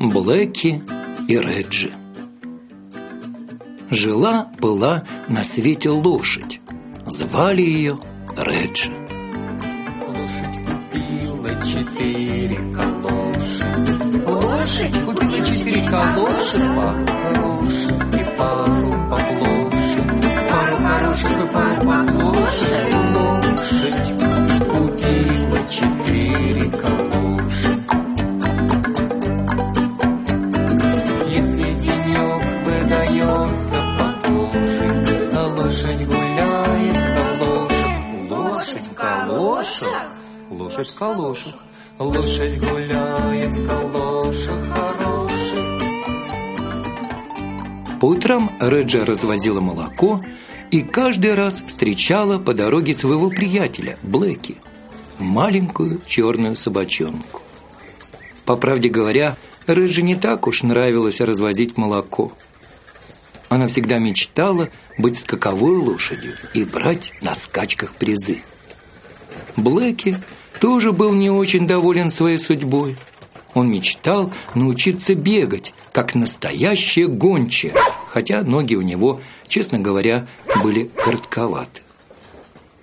Блэки 0.00 0.80
и 1.26 1.36
Реджи. 1.36 1.90
Жила-была 3.90 5.04
на 5.28 5.42
свете 5.42 5.90
лошадь. 5.90 6.60
Звали 7.06 7.62
ее 7.62 7.98
Реджи. 8.36 8.92
Лошадь 10.06 10.58
купила 10.66 11.50
четыре 11.66 12.58
калоши. 12.72 13.64
Лошадь 14.24 15.04
купила 15.04 15.44
четыре 15.44 15.82
калоши. 15.88 16.58
Пару 16.76 17.66
лошадь 35.88 36.06
гуляет 36.06 36.96
в 36.96 37.14
калошах. 37.16 38.30
Лошадь 38.30 38.84
в 38.84 38.94
калошах. 38.94 40.06
Лошадь 40.50 40.88
в 40.88 40.94
калошах. 40.94 41.54
Лошадь 41.98 42.58
гуляет 42.60 43.54
в 43.56 43.66
калошах 43.66 44.66
хороших. 44.68 45.64
По 48.00 48.06
утрам 48.06 48.56
Реджа 48.60 49.04
развозила 49.04 49.60
молоко 49.60 50.20
и 50.70 50.82
каждый 50.82 51.34
раз 51.34 51.64
встречала 51.66 52.38
по 52.38 52.54
дороге 52.54 52.92
своего 52.92 53.30
приятеля, 53.30 53.98
Блэки, 54.02 54.56
маленькую 55.18 56.00
черную 56.06 56.54
собачонку. 56.54 57.42
По 58.44 58.56
правде 58.56 58.88
говоря, 58.88 59.36
Реджи 59.66 60.02
не 60.02 60.16
так 60.16 60.46
уж 60.46 60.62
нравилось 60.62 61.20
развозить 61.20 61.76
молоко. 61.76 62.32
Она 63.48 63.66
всегда 63.68 63.98
мечтала 63.98 64.68
быть 64.98 65.18
скаковой 65.18 65.76
лошадью 65.76 66.34
и 66.54 66.64
брать 66.64 67.12
на 67.22 67.34
скачках 67.34 67.94
призы. 67.94 68.42
Блэки 69.56 70.18
тоже 70.60 70.92
был 70.92 71.12
не 71.12 71.30
очень 71.30 71.66
доволен 71.66 72.10
своей 72.10 72.38
судьбой. 72.38 72.96
Он 73.54 73.70
мечтал 73.70 74.32
научиться 74.54 75.14
бегать, 75.14 75.72
как 75.92 76.14
настоящая 76.14 77.06
гончая, 77.06 77.74
хотя 78.08 78.42
ноги 78.42 78.74
у 78.74 78.82
него, 78.82 79.20
честно 79.46 79.78
говоря, 79.78 80.26
были 80.62 80.84
коротковаты. 80.84 81.82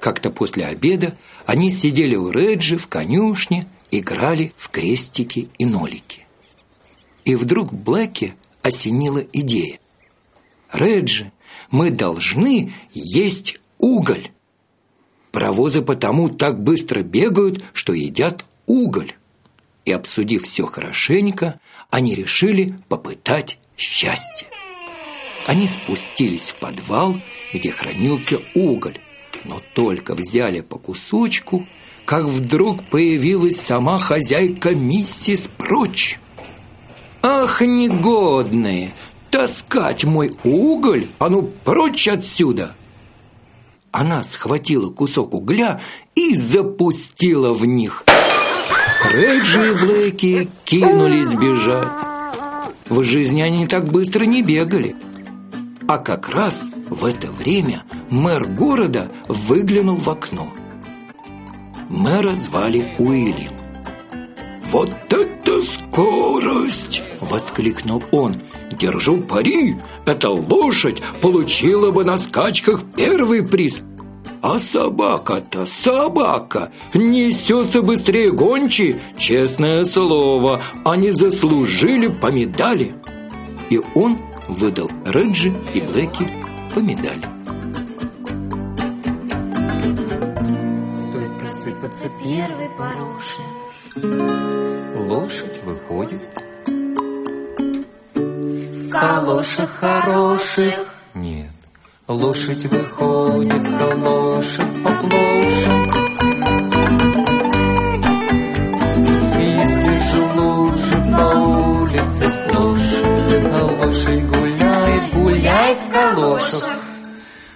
Как-то 0.00 0.30
после 0.30 0.66
обеда 0.66 1.16
они 1.46 1.70
сидели 1.70 2.16
у 2.16 2.30
Реджи 2.30 2.76
в 2.76 2.88
конюшне, 2.88 3.66
играли 3.90 4.52
в 4.56 4.68
крестики 4.70 5.48
и 5.58 5.64
нолики. 5.64 6.26
И 7.24 7.34
вдруг 7.34 7.72
Блэки 7.72 8.34
осенила 8.62 9.22
идея. 9.32 9.78
«Реджи, 10.72 11.32
мы 11.70 11.90
должны 11.90 12.72
есть 12.92 13.58
уголь. 13.78 14.28
Паровозы 15.32 15.82
потому 15.82 16.28
так 16.28 16.62
быстро 16.62 17.02
бегают, 17.02 17.64
что 17.72 17.92
едят 17.92 18.44
уголь». 18.66 19.12
И 19.84 19.92
обсудив 19.92 20.44
все 20.44 20.66
хорошенько, 20.66 21.60
они 21.88 22.14
решили 22.14 22.78
попытать 22.88 23.58
счастье. 23.76 24.48
Они 25.46 25.66
спустились 25.66 26.50
в 26.50 26.56
подвал, 26.56 27.16
где 27.54 27.70
хранился 27.70 28.40
уголь, 28.54 28.98
но 29.44 29.62
только 29.74 30.14
взяли 30.14 30.60
по 30.60 30.78
кусочку, 30.78 31.66
как 32.04 32.26
вдруг 32.26 32.84
появилась 32.84 33.58
сама 33.58 33.98
хозяйка 33.98 34.74
миссис 34.74 35.48
Проч. 35.56 36.18
«Ах, 37.22 37.62
негодные! 37.62 38.92
Таскать 39.30 40.04
мой 40.04 40.30
уголь! 40.44 41.08
А 41.18 41.28
ну, 41.28 41.50
прочь 41.64 42.08
отсюда!» 42.08 42.74
Она 43.90 44.22
схватила 44.22 44.90
кусок 44.90 45.34
угля 45.34 45.80
и 46.14 46.36
запустила 46.36 47.52
в 47.52 47.64
них. 47.64 48.04
Реджи 49.10 49.70
и 49.70 49.74
Блэки 49.74 50.48
кинулись 50.64 51.32
бежать. 51.32 51.88
В 52.88 53.02
жизни 53.04 53.42
они 53.42 53.66
так 53.66 53.84
быстро 53.88 54.24
не 54.24 54.42
бегали. 54.42 54.96
А 55.86 55.98
как 55.98 56.28
раз 56.28 56.68
в 56.90 57.04
это 57.04 57.30
время 57.30 57.84
мэр 58.10 58.44
города 58.46 59.10
выглянул 59.28 59.96
в 59.96 60.08
окно. 60.08 60.52
Мэра 61.88 62.34
звали 62.34 62.92
Уильям. 62.98 63.54
«Вот 64.70 64.92
это 65.08 65.62
скорость!»– 65.62 67.02
воскликнул 67.20 68.02
он. 68.10 68.36
«Держу 68.70 69.18
пари, 69.18 69.76
эта 70.04 70.30
лошадь 70.30 71.02
получила 71.20 71.90
бы 71.90 72.04
на 72.04 72.18
скачках 72.18 72.82
первый 72.96 73.42
приз. 73.42 73.80
А 74.40 74.60
собака-то, 74.60 75.66
собака, 75.66 76.70
несется 76.94 77.82
быстрее 77.82 78.30
гончи, 78.30 79.00
честное 79.16 79.84
слово, 79.84 80.62
они 80.84 81.12
заслужили 81.12 82.08
по 82.08 82.26
медали». 82.26 82.94
И 83.70 83.80
он 83.94 84.18
выдал 84.48 84.90
Реджи 85.04 85.52
и 85.74 85.80
Блэки 85.80 86.28
по 86.74 86.78
медали. 86.78 87.26
Стоит 90.94 91.38
просыпаться 91.38 92.04
первой 92.22 92.70
поруше. 92.78 93.42
Лошадь 95.08 95.62
выходит 95.64 96.22
калошах 99.00 99.70
хороших. 99.80 100.74
Нет, 101.14 101.50
лошадь 102.06 102.66
выходит 102.66 103.66
в 103.66 103.78
калошах 103.78 104.66
поплоше. 104.84 105.72
Если 109.38 109.98
же 109.98 110.22
лужи 110.36 111.16
по 111.16 111.38
улице 111.38 112.30
сплошь, 112.30 112.94
лошадь 113.80 114.24
гуляет, 114.26 115.14
гуляет 115.14 115.78
в 115.78 115.90
калошах. 115.90 116.68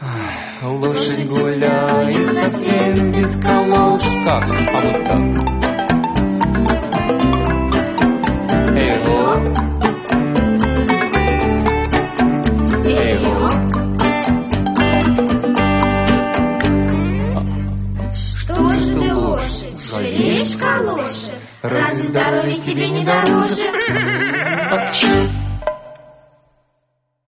Ах, 0.00 0.68
Лошадь 0.70 1.26
гуляет 1.26 2.32
совсем 2.32 3.12
без 3.12 3.36
калош. 3.38 4.02
Как? 4.24 4.44
А 4.48 4.80
вот 4.80 5.04
так. 5.06 5.63
галоши. 20.84 21.32
Разве 21.62 22.02
здоровье 22.08 22.58
тебе 22.60 22.88
не 22.88 23.04
дороже? 23.04 23.62
А 24.70 24.86
к? 24.86 25.23